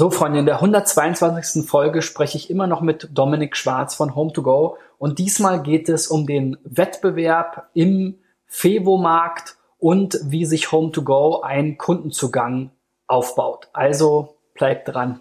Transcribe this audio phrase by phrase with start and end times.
[0.00, 1.68] So, Freunde, in der 122.
[1.68, 6.26] Folge spreche ich immer noch mit Dominik Schwarz von Home2Go und diesmal geht es um
[6.26, 8.14] den Wettbewerb im
[8.46, 12.70] Fevo-Markt und wie sich Home2Go einen Kundenzugang
[13.08, 13.68] aufbaut.
[13.74, 15.20] Also bleibt dran.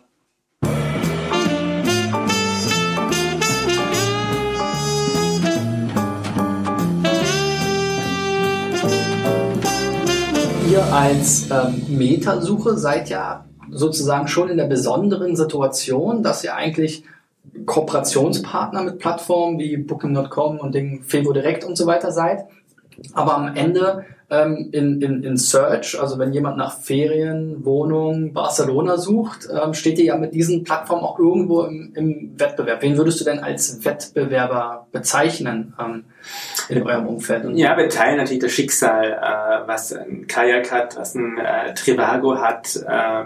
[10.71, 17.03] Ihr als ähm, Metasuche seid ja sozusagen schon in der besonderen Situation, dass ihr eigentlich
[17.66, 22.45] Kooperationspartner mit Plattformen wie Booking.com und den Fevo Direct und so weiter seid.
[23.13, 28.97] Aber am Ende ähm, in, in, in Search, also wenn jemand nach Ferien, Wohnung, Barcelona
[28.97, 32.81] sucht, ähm, steht ihr ja mit diesen Plattformen auch irgendwo im, im Wettbewerb.
[32.81, 36.03] Wen würdest du denn als Wettbewerber bezeichnen ähm,
[36.70, 37.45] in eurem Umfeld?
[37.57, 42.37] Ja, wir teilen natürlich das Schicksal, äh, was ein Kajak hat, was ein äh, Trivago
[42.37, 43.23] hat, äh,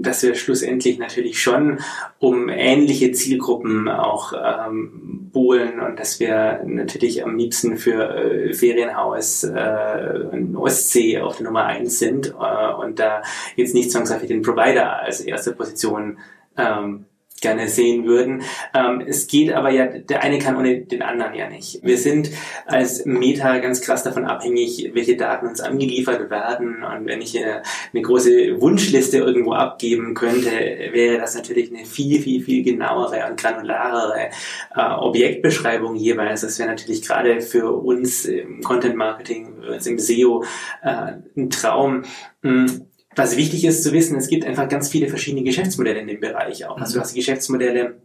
[0.00, 1.80] dass wir schlussendlich natürlich schon
[2.18, 9.44] um ähnliche Zielgruppen auch ähm, buhlen und dass wir natürlich am liebsten für äh, Ferienhaus
[9.44, 13.22] äh, in Ostsee auf der Nummer eins sind äh, und da
[13.56, 16.18] jetzt nicht zwangsläufig den Provider als erste Position
[16.56, 17.04] ähm,
[17.40, 18.42] gerne sehen würden.
[18.74, 21.80] Ähm, es geht aber ja, der eine kann ohne den anderen ja nicht.
[21.82, 22.30] Wir sind
[22.66, 26.82] als Meta ganz krass davon abhängig, welche Daten uns angeliefert werden.
[26.82, 30.50] Und wenn ich eine, eine große Wunschliste irgendwo abgeben könnte,
[30.92, 34.30] wäre das natürlich eine viel, viel, viel genauere und granularere
[34.74, 36.42] äh, Objektbeschreibung jeweils.
[36.42, 40.44] Das wäre natürlich gerade für uns im Content Marketing, im SEO
[40.82, 42.02] äh, ein Traum.
[42.42, 42.87] Hm,
[43.18, 46.64] was wichtig ist zu wissen, es gibt einfach ganz viele verschiedene Geschäftsmodelle in dem Bereich
[46.64, 46.78] auch.
[46.78, 47.96] Also du hast Geschäftsmodelle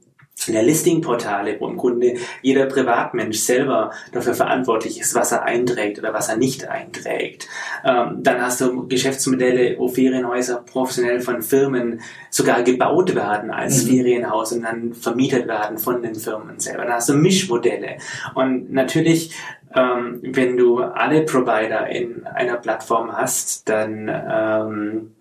[0.47, 6.13] der Listingportale, wo im Grunde jeder Privatmensch selber dafür verantwortlich ist, was er einträgt oder
[6.13, 7.47] was er nicht einträgt.
[7.85, 13.89] Ähm, dann hast du Geschäftsmodelle, wo Ferienhäuser professionell von Firmen sogar gebaut werden als mhm.
[13.89, 16.83] Ferienhaus und dann vermietet werden von den Firmen selber.
[16.83, 17.97] Dann hast du Mischmodelle.
[18.35, 19.33] Und natürlich
[19.75, 25.15] ähm, wenn du alle Provider in einer Plattform hast, dann ähm,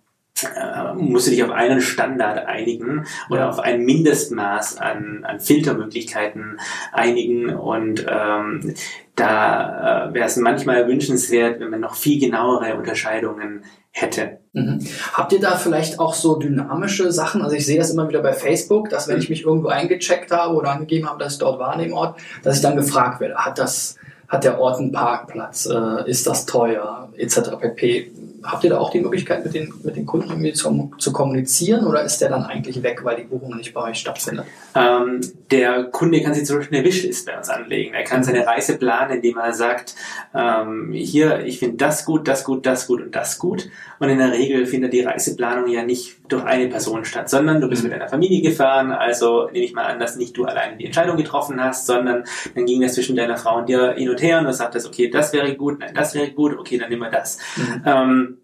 [0.45, 6.59] äh, musst du dich auf einen Standard einigen oder auf ein Mindestmaß an, an Filtermöglichkeiten
[6.93, 8.75] einigen und ähm,
[9.17, 14.39] da äh, wäre es manchmal wünschenswert, wenn man noch viel genauere Unterscheidungen hätte.
[14.55, 14.81] Mhm.
[15.13, 17.43] Habt ihr da vielleicht auch so dynamische Sachen?
[17.43, 20.55] Also ich sehe das immer wieder bei Facebook, dass wenn ich mich irgendwo eingecheckt habe
[20.55, 23.37] oder angegeben habe, dass ich dort war an dem Ort, dass ich dann gefragt werde,
[23.37, 23.97] hat das
[24.33, 27.51] hat der Ort einen Parkplatz, äh, ist das teuer, etc.
[27.61, 28.11] pp.
[28.43, 31.87] Habt ihr da auch die Möglichkeit, mit den, mit den Kunden irgendwie zu, zu kommunizieren
[31.87, 34.47] oder ist der dann eigentlich weg, weil die Buchung nicht bei euch stattfindet?
[34.75, 35.21] Ähm,
[35.51, 37.95] der Kunde kann sich zum Beispiel eine Wishlist bei uns anlegen.
[37.95, 39.95] Er kann seine Reise planen, indem er sagt,
[40.35, 43.69] ähm, hier, ich finde das gut, das gut, das gut und das gut.
[43.99, 47.69] Und in der Regel findet die Reiseplanung ja nicht durch eine Person statt, sondern du
[47.69, 47.91] bist mhm.
[47.91, 51.17] mit deiner Familie gefahren, also nehme ich mal an, dass nicht du alleine die Entscheidung
[51.17, 54.45] getroffen hast, sondern dann ging das zwischen deiner Frau und dir hin und her und
[54.45, 57.39] du sagtest, okay, das wäre gut, nein, das wäre gut, okay, dann nehmen wir das.
[57.57, 57.83] Mhm.
[57.85, 58.39] Ähm,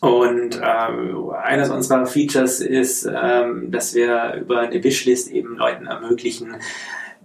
[0.00, 6.56] und ähm, eines unserer Features ist, ähm, dass wir über eine Wishlist eben Leuten ermöglichen,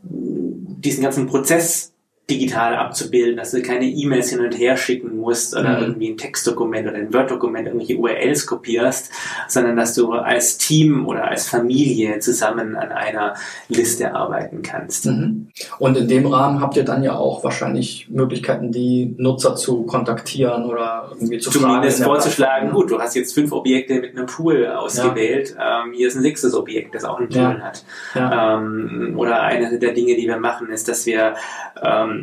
[0.03, 1.93] diesen ganzen Prozess
[2.29, 5.83] digital abzubilden, dass du keine E-Mails hin und her schicken musst oder mhm.
[5.83, 9.11] irgendwie ein Textdokument oder ein Word-Dokument irgendwelche URLs kopierst,
[9.47, 13.35] sondern dass du als Team oder als Familie zusammen an einer
[13.69, 15.05] Liste arbeiten kannst.
[15.05, 15.47] Mhm.
[15.79, 20.65] Und in dem Rahmen habt ihr dann ja auch wahrscheinlich Möglichkeiten, die Nutzer zu kontaktieren
[20.65, 25.55] oder irgendwie zu Zumindest vorzuschlagen, gut, du hast jetzt fünf Objekte mit einem Pool ausgewählt,
[25.57, 25.85] ja.
[25.85, 27.59] ähm, hier ist ein sechstes Objekt, das auch einen Pool ja.
[27.59, 27.85] hat.
[28.15, 28.57] Ja.
[28.57, 31.35] Ähm, oder eine der Dinge, die wir machen, ist, dass wir
[31.81, 32.16] ähm,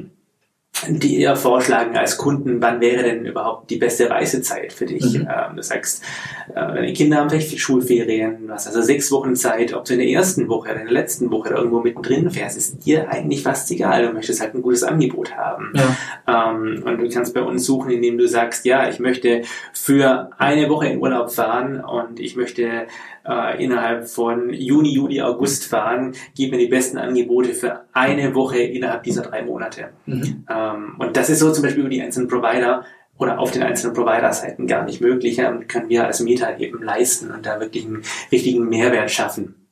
[0.88, 5.18] die eher vorschlagen als Kunden, wann wäre denn überhaupt die beste Reisezeit für dich?
[5.18, 5.28] Mhm.
[5.28, 6.02] Ähm, du sagst,
[6.50, 10.00] äh, deine Kinder haben vielleicht Schulferien, du hast also sechs Wochen Zeit, ob du in
[10.00, 13.42] der ersten Woche oder in der letzten Woche oder irgendwo mittendrin fährst, ist dir eigentlich
[13.42, 14.06] fast egal.
[14.06, 15.72] Du möchtest halt ein gutes Angebot haben.
[15.74, 16.50] Ja.
[16.50, 19.42] Ähm, und du kannst bei uns suchen, indem du sagst, ja, ich möchte
[19.72, 22.86] für eine Woche in Urlaub fahren und ich möchte
[23.26, 28.58] äh, innerhalb von Juni, Juli, August fahren, gib mir die besten Angebote für eine Woche
[28.58, 29.90] innerhalb dieser drei Monate.
[30.06, 30.44] Mhm.
[30.48, 32.84] Ähm, und das ist so zum Beispiel über die einzelnen Provider
[33.16, 35.38] oder auf den einzelnen Provider-Seiten gar nicht möglich.
[35.40, 39.68] Und können wir als Meta eben leisten und da wirklich einen richtigen Mehrwert schaffen.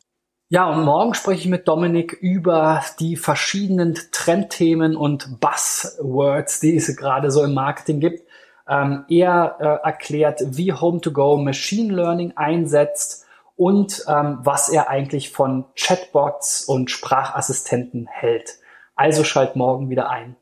[0.48, 6.94] Ja, und morgen spreche ich mit Dominik über die verschiedenen Trendthemen und Buzzwords, die es
[6.94, 8.28] gerade so im Marketing gibt.
[8.68, 13.24] Ähm, er äh, erklärt, wie Home-to-Go Machine Learning einsetzt
[13.56, 18.58] und ähm, was er eigentlich von Chatbots und Sprachassistenten hält.
[18.94, 20.36] Also schalt morgen wieder ein.